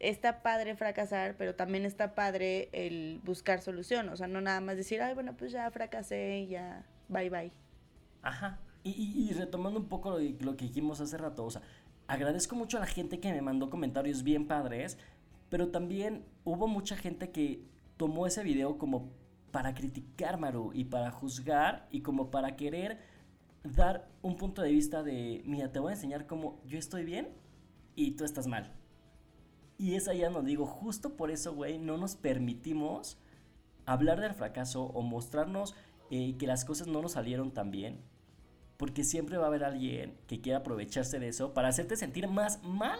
[0.00, 4.76] está padre fracasar, pero también está padre el buscar solución, o sea, no nada más
[4.76, 7.52] decir, ay, bueno, pues ya fracasé y ya, bye bye.
[8.22, 8.58] Ajá.
[8.84, 11.62] Y, y- y retomando un poco lo, lo que dijimos hace rato, o sea,
[12.08, 14.98] agradezco mucho a la gente que me mandó comentarios bien padres,
[15.50, 17.62] pero también hubo mucha gente que
[17.96, 19.10] tomó ese video como
[19.52, 22.98] para criticar, Maru, y para juzgar, y como para querer
[23.64, 27.28] dar un punto de vista de, mira, te voy a enseñar cómo yo estoy bien
[27.94, 28.72] y tú estás mal.
[29.78, 33.18] Y es allá donde digo, justo por eso, güey, no nos permitimos
[33.86, 35.74] hablar del fracaso o mostrarnos
[36.10, 38.00] eh, que las cosas no nos salieron tan bien.
[38.76, 42.62] Porque siempre va a haber alguien que quiera aprovecharse de eso para hacerte sentir más
[42.62, 42.98] mal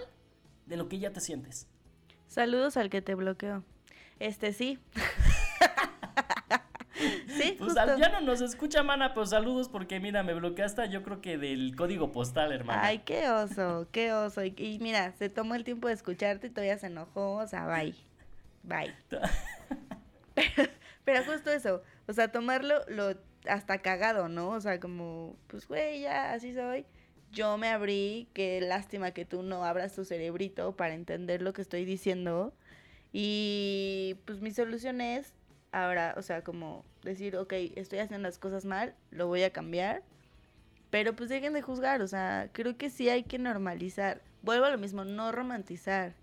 [0.67, 1.67] de lo que ya te sientes.
[2.29, 3.65] Saludos al que te bloqueó.
[4.19, 4.79] Este sí.
[7.63, 7.97] Pues justo.
[7.97, 11.77] ya no nos escucha, mana, pues saludos porque mira, me bloqueaste yo creo que del
[11.77, 12.81] código postal, hermano.
[12.83, 14.45] Ay, qué oso, qué oso.
[14.45, 17.67] Y, y mira, se tomó el tiempo de escucharte y todavía se enojó, o sea,
[17.67, 17.95] bye.
[18.65, 18.95] Bye.
[20.35, 20.71] Pero,
[21.05, 23.15] pero justo eso, o sea, tomarlo lo
[23.47, 24.49] hasta cagado, ¿no?
[24.49, 26.87] O sea, como, pues güey, ya así soy.
[27.31, 31.61] Yo me abrí, qué lástima que tú no abras tu cerebrito para entender lo que
[31.61, 32.55] estoy diciendo.
[33.13, 35.35] Y pues mi solución es
[35.73, 40.03] ahora, o sea, como decir, ok, estoy haciendo las cosas mal, lo voy a cambiar.
[40.91, 44.21] Pero pues dejen de juzgar, o sea, creo que sí hay que normalizar.
[44.43, 46.15] Vuelvo a lo mismo, no romantizar.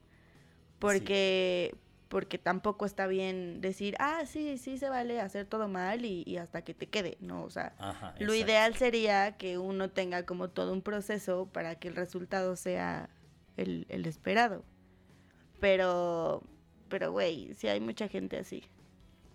[0.77, 1.75] Porque,
[2.07, 6.37] porque tampoco está bien decir, ah, sí, sí se vale hacer todo mal y, y
[6.37, 7.43] hasta que te quede, ¿no?
[7.43, 11.87] O sea, Ajá, lo ideal sería que uno tenga como todo un proceso para que
[11.87, 13.09] el resultado sea
[13.57, 14.63] el, el esperado.
[15.59, 16.43] Pero,
[16.89, 18.63] pero güey, sí hay mucha gente así.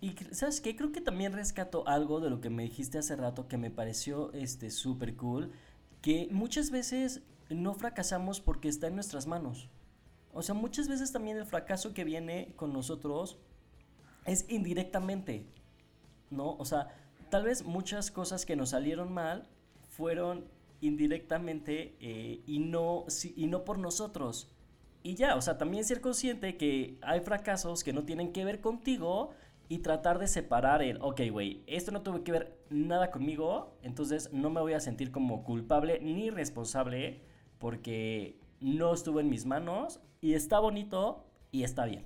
[0.01, 3.47] Y sabes qué, creo que también rescato algo de lo que me dijiste hace rato
[3.47, 5.51] que me pareció este súper cool,
[6.01, 9.69] que muchas veces no fracasamos porque está en nuestras manos.
[10.33, 13.37] O sea, muchas veces también el fracaso que viene con nosotros
[14.25, 15.45] es indirectamente,
[16.29, 16.55] ¿no?
[16.57, 16.89] O sea,
[17.29, 19.47] tal vez muchas cosas que nos salieron mal
[19.89, 20.45] fueron
[20.81, 24.49] indirectamente eh, y, no, si- y no por nosotros.
[25.03, 28.59] Y ya, o sea, también ser consciente que hay fracasos que no tienen que ver
[28.59, 29.31] contigo
[29.67, 34.31] y tratar de separar el, ok, güey, esto no tuvo que ver nada conmigo, entonces
[34.31, 37.21] no me voy a sentir como culpable ni responsable
[37.57, 42.05] porque no estuvo en mis manos y está bonito y está bien.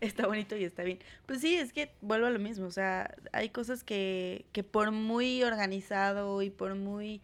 [0.00, 0.98] Está bonito y está bien.
[1.24, 2.66] Pues sí, es que vuelvo a lo mismo.
[2.66, 7.22] O sea, hay cosas que, que por muy organizado y por muy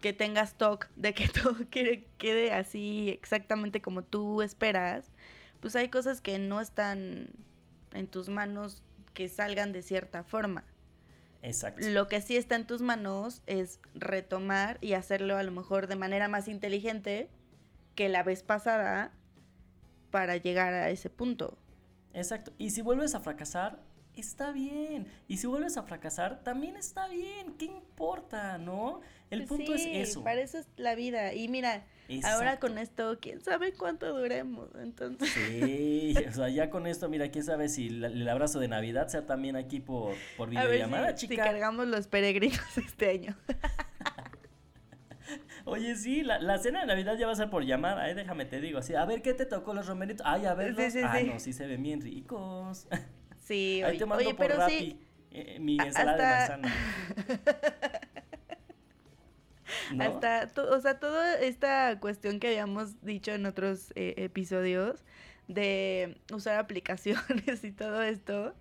[0.00, 5.10] que tengas stock de que todo quede así exactamente como tú esperas,
[5.60, 7.28] pues hay cosas que no están
[7.94, 8.82] en tus manos
[9.14, 10.64] que salgan de cierta forma.
[11.42, 11.86] Exacto.
[11.88, 15.96] Lo que sí está en tus manos es retomar y hacerlo a lo mejor de
[15.96, 17.28] manera más inteligente
[17.94, 19.12] que la vez pasada
[20.10, 21.58] para llegar a ese punto.
[22.14, 22.52] Exacto.
[22.56, 23.78] Y si vuelves a fracasar,
[24.20, 25.06] está bien.
[25.28, 27.54] Y si vuelves a fracasar, también está bien.
[27.58, 29.00] ¿Qué importa, no?
[29.30, 30.22] El Pues punto sí, es eso.
[30.24, 31.32] Para eso es la vida.
[31.34, 31.84] Y mira,
[32.24, 34.68] ahora con esto, quién sabe cuánto duremos.
[34.76, 38.68] Entonces, Sí, o sea, ya con esto, mira, quién sabe si la- el abrazo de
[38.68, 41.44] Navidad sea también aquí por, por a ver videollamada, si chica.
[41.44, 43.36] cargamos los peregrinos este año.
[45.66, 48.14] Oye, sí, la, la cena de Navidad ya va a ser por llamada, ¿eh?
[48.14, 48.94] Déjame te digo así.
[48.94, 50.24] A ver, ¿qué te tocó los romeritos?
[50.28, 51.24] Ay, a ver, Sí, sí, ah, sí.
[51.26, 52.86] no, sí se ven bien ricos.
[53.44, 55.00] Sí, Ahí oye, te mando oye, por pero Rappi sí.
[55.30, 57.14] eh, mi a- ensalada hasta- de manzana.
[59.94, 60.04] ¿no?
[60.04, 65.04] Hasta, o sea, toda esta cuestión que habíamos dicho en otros eh, episodios
[65.48, 67.24] de usar aplicaciones
[67.64, 68.54] y todo esto,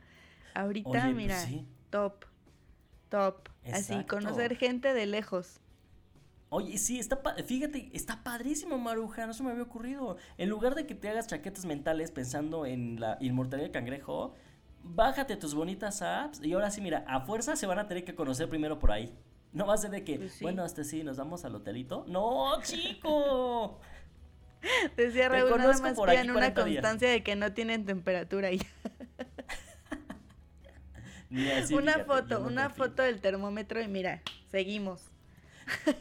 [0.54, 1.66] ahorita, Oye, pues mira, sí.
[1.90, 2.26] top,
[3.10, 5.60] top, así, conocer gente de lejos.
[6.50, 10.18] Oye, sí, está pa- fíjate, está padrísimo, Maruja, no se me había ocurrido.
[10.38, 14.36] En lugar de que te hagas chaquetas mentales pensando en la inmortalidad del cangrejo,
[14.84, 18.16] bájate tus bonitas apps y ahora sí, mira, a fuerza se van a tener que
[18.16, 19.14] conocer primero por ahí.
[19.54, 20.44] No va a ser de que, Pues sí.
[20.44, 22.06] bueno, hasta sí, nos vamos al hotelito.
[22.08, 23.80] No, chico.
[24.98, 26.82] Decía Te Raúl, nada más por aquí pidan una 40 días.
[26.82, 28.60] constancia de que no tienen temperatura y
[31.30, 32.84] Ni así, una fíjate, foto, no una confío.
[32.86, 35.12] foto del termómetro y mira, seguimos.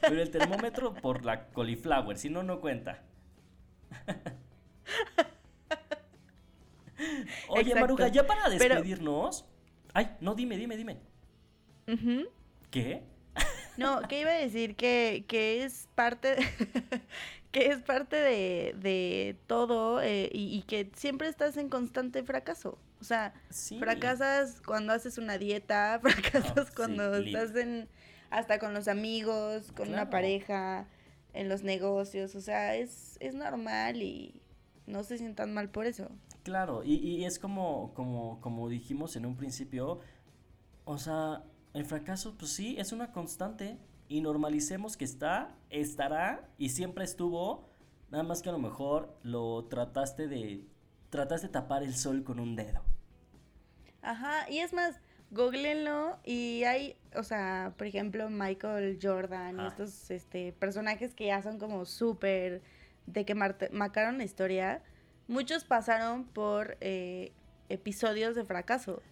[0.01, 3.03] Pero el termómetro por la cauliflower, si no, no cuenta.
[7.49, 7.81] Oye, Exacto.
[7.81, 9.45] Maruja, ya para Pero- despedirnos.
[9.95, 10.99] Ay, no, dime, dime, dime.
[12.71, 13.03] ¿Qué?
[13.77, 16.43] No, que iba a decir que, que es parte de,
[17.53, 22.79] que es parte de, de todo eh, y, y que siempre estás en constante fracaso.
[23.01, 23.79] O sea, Sí.
[23.79, 27.89] fracasas cuando haces una dieta, fracasas cuando estás en
[28.31, 30.87] hasta con los amigos, con una pareja,
[31.35, 32.35] en los negocios.
[32.35, 34.41] O sea, es, es normal y
[34.87, 36.11] no se sientan mal por eso.
[36.43, 40.01] Claro, y, y es como, como, como dijimos en un principio,
[40.85, 43.79] o sea, el fracaso, pues sí, es una constante
[44.09, 47.69] y normalicemos que está, estará y siempre estuvo,
[48.11, 50.67] nada más que a lo mejor lo trataste de,
[51.11, 52.83] trataste de tapar el sol con un dedo.
[54.03, 55.01] Ajá, y es más,
[55.31, 61.41] googleenlo y hay, o sea, por ejemplo, Michael Jordan y estos este, personajes que ya
[61.41, 62.63] son como súper
[63.07, 64.83] de que marcaron la historia,
[65.29, 67.33] muchos pasaron por eh,
[67.69, 69.03] episodios de fracaso,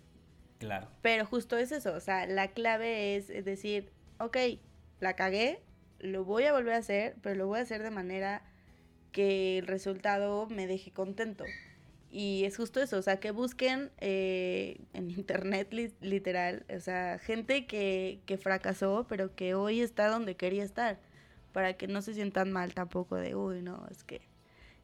[0.58, 0.88] Claro.
[1.02, 4.36] pero justo es eso, o sea, la clave es decir, ok,
[5.00, 5.60] la cagué,
[5.98, 8.42] lo voy a volver a hacer, pero lo voy a hacer de manera
[9.12, 11.44] que el resultado me deje contento.
[12.12, 17.18] Y es justo eso, o sea, que busquen eh, en internet li- literal, o sea,
[17.18, 20.98] gente que, que fracasó, pero que hoy está donde quería estar,
[21.52, 24.20] para que no se sientan mal tampoco de, uy, no, es que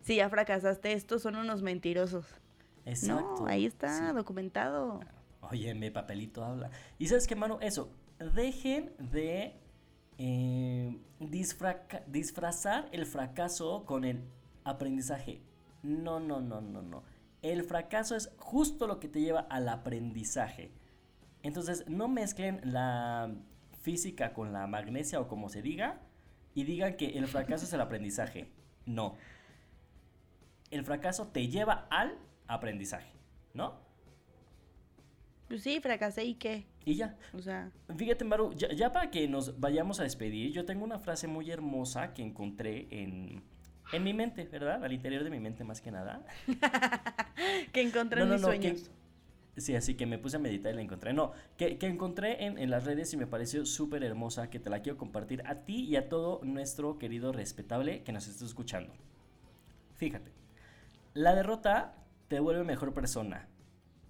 [0.07, 2.25] si ya fracasaste, estos son unos mentirosos.
[2.85, 3.41] Exacto.
[3.41, 4.15] No, ahí está, sí.
[4.15, 5.01] documentado.
[5.41, 6.71] Oye, mi papelito habla.
[6.97, 7.91] Y sabes qué, mano, eso,
[8.37, 9.57] dejen de
[10.19, 10.97] eh,
[12.07, 14.23] disfrazar el fracaso con el
[14.63, 15.43] aprendizaje.
[15.83, 17.03] No, no, no, no, no.
[17.43, 20.71] El fracaso es justo lo que te lleva al aprendizaje.
[21.43, 23.35] Entonces, no mezclen la
[23.83, 25.99] física con la magnesia o como se diga
[26.55, 28.53] y digan que el fracaso es el aprendizaje.
[28.85, 29.17] No.
[30.71, 33.13] El fracaso te lleva al aprendizaje,
[33.55, 33.75] ¿no?
[35.49, 37.17] Pues sí, fracasé y qué, Y ya.
[37.33, 40.99] o sea, Fíjate, Maru, ya, ya para que nos vayamos a despedir, yo tengo una
[40.99, 43.45] frase muy hermosa que encontré en,
[43.93, 44.85] en mi mente, ¿verdad?
[44.85, 46.25] Al interior de mi mente más que nada.
[47.73, 48.91] que encontré en mis que- sueños.
[49.57, 51.13] sí, así que me puse a meditar y la encontré.
[51.13, 54.69] No, que, que encontré en, en las redes y me pareció súper hermosa, que te
[54.69, 58.93] la quiero compartir a ti y a todo nuestro querido respetable que nos está escuchando.
[59.95, 60.33] Fíjate,
[61.17, 61.95] la derrota
[62.29, 63.49] te vuelve mejor persona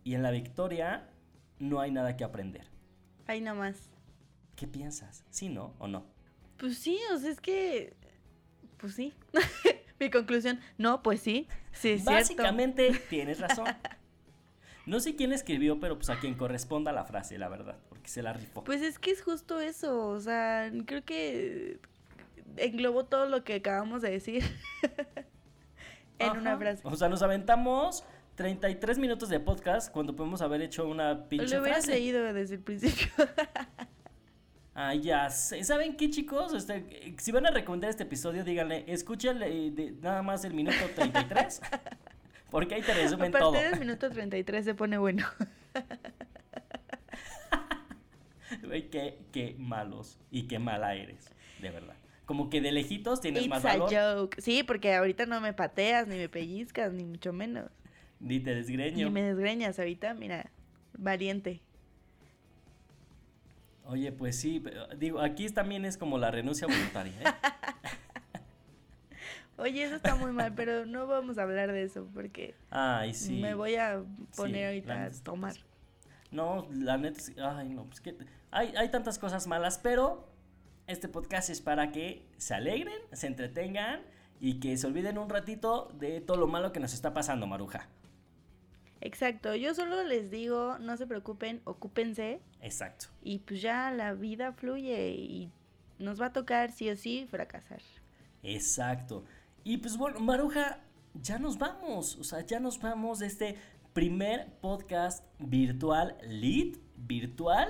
[0.03, 1.09] y en la victoria
[1.61, 2.67] no hay nada que aprender.
[3.29, 3.89] Ahí nomás.
[4.57, 5.25] ¿Qué piensas?
[5.31, 6.05] ¿Sí, no o no?
[6.57, 7.95] Pues sí, o sea, es que.
[8.79, 9.15] Pues sí.
[10.01, 11.47] Mi conclusión, no, pues sí.
[11.73, 12.11] Sí, es cierto.
[12.11, 13.67] Básicamente tienes razón.
[14.85, 18.23] No sé quién escribió, pero pues a quien corresponda la frase, la verdad, porque se
[18.23, 18.65] la rifó.
[18.65, 20.09] Pues es que es justo eso.
[20.09, 21.79] O sea, creo que
[22.57, 24.45] englobó todo lo que acabamos de decir
[26.19, 26.83] en una frase.
[26.85, 28.05] O sea, nos aventamos
[28.37, 31.99] 33 minutos de podcast cuando podemos haber hecho una pinche Lo hubieras frase.
[32.01, 33.09] leído desde el principio.
[34.79, 35.65] Ah, ya sé.
[35.65, 36.53] ¿Saben qué, chicos?
[36.53, 40.53] Este, eh, si van a recomendar este episodio, díganle, escúchale eh, de- nada más el
[40.53, 41.63] minuto 33.
[42.51, 43.71] porque ahí te A resumen partir todo.
[43.71, 45.27] del minuto 33 se pone bueno.
[48.91, 51.97] Qué, qué malos y qué mala eres, de verdad.
[52.27, 53.91] Como que de lejitos tienes It's más a valor.
[53.91, 54.41] joke.
[54.41, 57.71] Sí, porque ahorita no me pateas, ni me pellizcas, ni mucho menos.
[58.21, 59.07] Ni te desgreño.
[59.07, 60.51] Ni me desgreñas ahorita, mira,
[60.99, 61.61] valiente.
[63.85, 67.25] Oye, pues sí, pero, digo, aquí también es como la renuncia voluntaria, ¿eh?
[69.59, 73.41] Oye, eso está muy mal, pero no vamos a hablar de eso porque Ay, sí.
[73.41, 74.03] me voy a
[74.37, 75.55] poner ahorita a tomar.
[76.31, 77.21] No, la neta,
[77.57, 78.17] ay, no, pues que
[78.51, 80.29] hay, hay tantas cosas malas, pero
[80.87, 84.03] este podcast es para que se alegren, se entretengan
[84.41, 87.89] y que se olviden un ratito de todo lo malo que nos está pasando, Maruja.
[89.01, 93.07] Exacto, yo solo les digo, no se preocupen, ocúpense Exacto.
[93.23, 95.53] y pues ya la vida fluye y
[95.99, 97.81] nos va a tocar sí o sí fracasar.
[98.43, 99.25] Exacto.
[99.65, 100.79] Y pues bueno, Maruja,
[101.15, 102.17] ya nos vamos.
[102.17, 103.57] O sea, ya nos vamos de este
[103.93, 107.69] primer podcast virtual, lead virtual.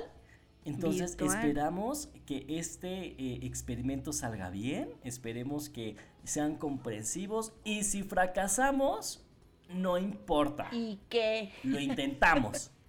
[0.67, 1.39] Entonces Virtual.
[1.39, 2.89] esperamos que este
[3.23, 9.25] eh, experimento salga bien, esperemos que sean comprensivos y si fracasamos,
[9.73, 11.53] no importa, ¿Y qué?
[11.63, 12.71] lo intentamos.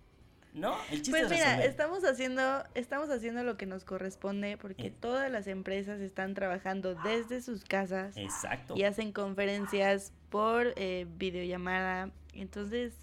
[0.54, 0.76] ¿No?
[0.90, 4.94] El chiste Pues es mira, estamos haciendo, estamos haciendo lo que nos corresponde porque Eh.
[5.00, 8.74] todas las empresas están trabajando desde sus casas Exacto.
[8.76, 12.10] y hacen conferencias por eh, videollamada.
[12.34, 12.96] Entonces,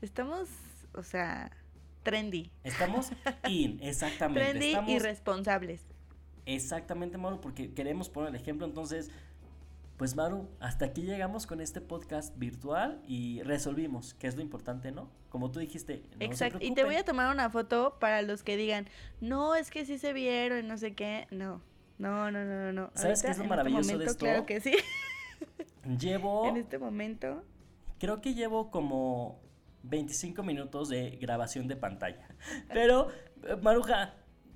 [0.00, 0.48] estamos,
[0.94, 1.50] o sea,
[2.06, 2.50] trendy.
[2.62, 3.10] Estamos
[3.48, 4.50] in, exactamente.
[4.50, 5.82] Trendy y Estamos responsables.
[6.46, 8.64] Exactamente, Maru, porque queremos poner el ejemplo.
[8.64, 9.10] Entonces,
[9.96, 14.92] pues Maru, hasta aquí llegamos con este podcast virtual y resolvimos, que es lo importante,
[14.92, 15.10] ¿no?
[15.28, 16.04] Como tú dijiste.
[16.12, 16.58] no se Exacto.
[16.60, 18.88] Y te voy a tomar una foto para los que digan,
[19.20, 21.26] no, es que sí se vieron, y no sé qué.
[21.32, 21.60] No,
[21.98, 22.90] no, no, no, no.
[22.94, 24.24] ¿Sabes qué es lo en maravilloso este de momento, esto?
[24.24, 24.76] Claro que sí.
[25.98, 27.42] Llevo, En este momento.
[27.98, 29.40] creo que llevo como
[29.88, 32.28] 25 minutos de grabación de pantalla.
[32.72, 33.08] Pero,
[33.44, 34.14] eh, Maruja,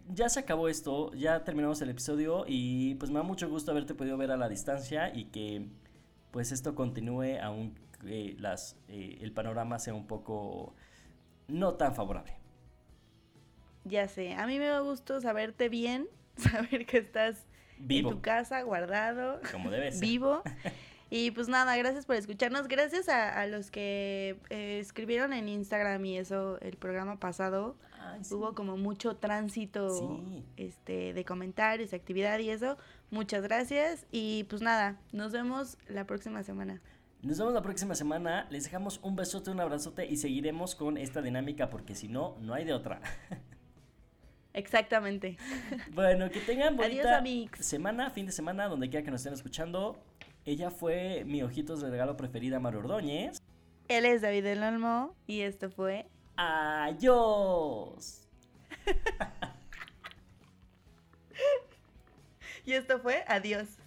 [0.09, 3.95] ya se acabó esto, ya terminamos el episodio y pues me da mucho gusto haberte
[3.95, 5.68] podido ver a la distancia y que
[6.31, 7.74] pues esto continúe aún
[8.39, 10.74] las, eh, el panorama sea un poco
[11.49, 12.35] no tan favorable.
[13.85, 17.47] Ya sé, a mí me da gusto saberte bien, saber que estás
[17.78, 19.70] Vivo, en tu casa, guardado, como
[20.01, 20.43] vivo.
[21.13, 22.69] Y pues nada, gracias por escucharnos.
[22.69, 27.77] Gracias a, a los que eh, escribieron en Instagram y eso el programa pasado.
[28.01, 28.33] Ay, sí.
[28.35, 30.45] Hubo como mucho tránsito Sí.
[30.57, 32.79] este, de comentarios, actividad y eso.
[33.11, 34.07] Muchas gracias.
[34.13, 36.81] Y pues nada, nos vemos la próxima semana.
[37.23, 38.47] Nos vemos la próxima semana.
[38.51, 42.55] Les dejamos un besote, un abrazote y seguiremos con esta dinámica porque si no, no
[42.55, 43.01] hay de otra.
[44.53, 45.37] Exactamente.
[45.93, 47.61] Bueno, que tengan Adiós, bonita amigos.
[47.65, 50.03] semana, fin de semana, donde quiera que nos estén escuchando.
[50.45, 53.38] Ella fue mi ojitos de regalo preferida, Maru Ordóñez.
[53.88, 58.28] Él es David del Olmo y esto fue ¡Adiós!
[62.66, 63.80] Y esto fue Adiós.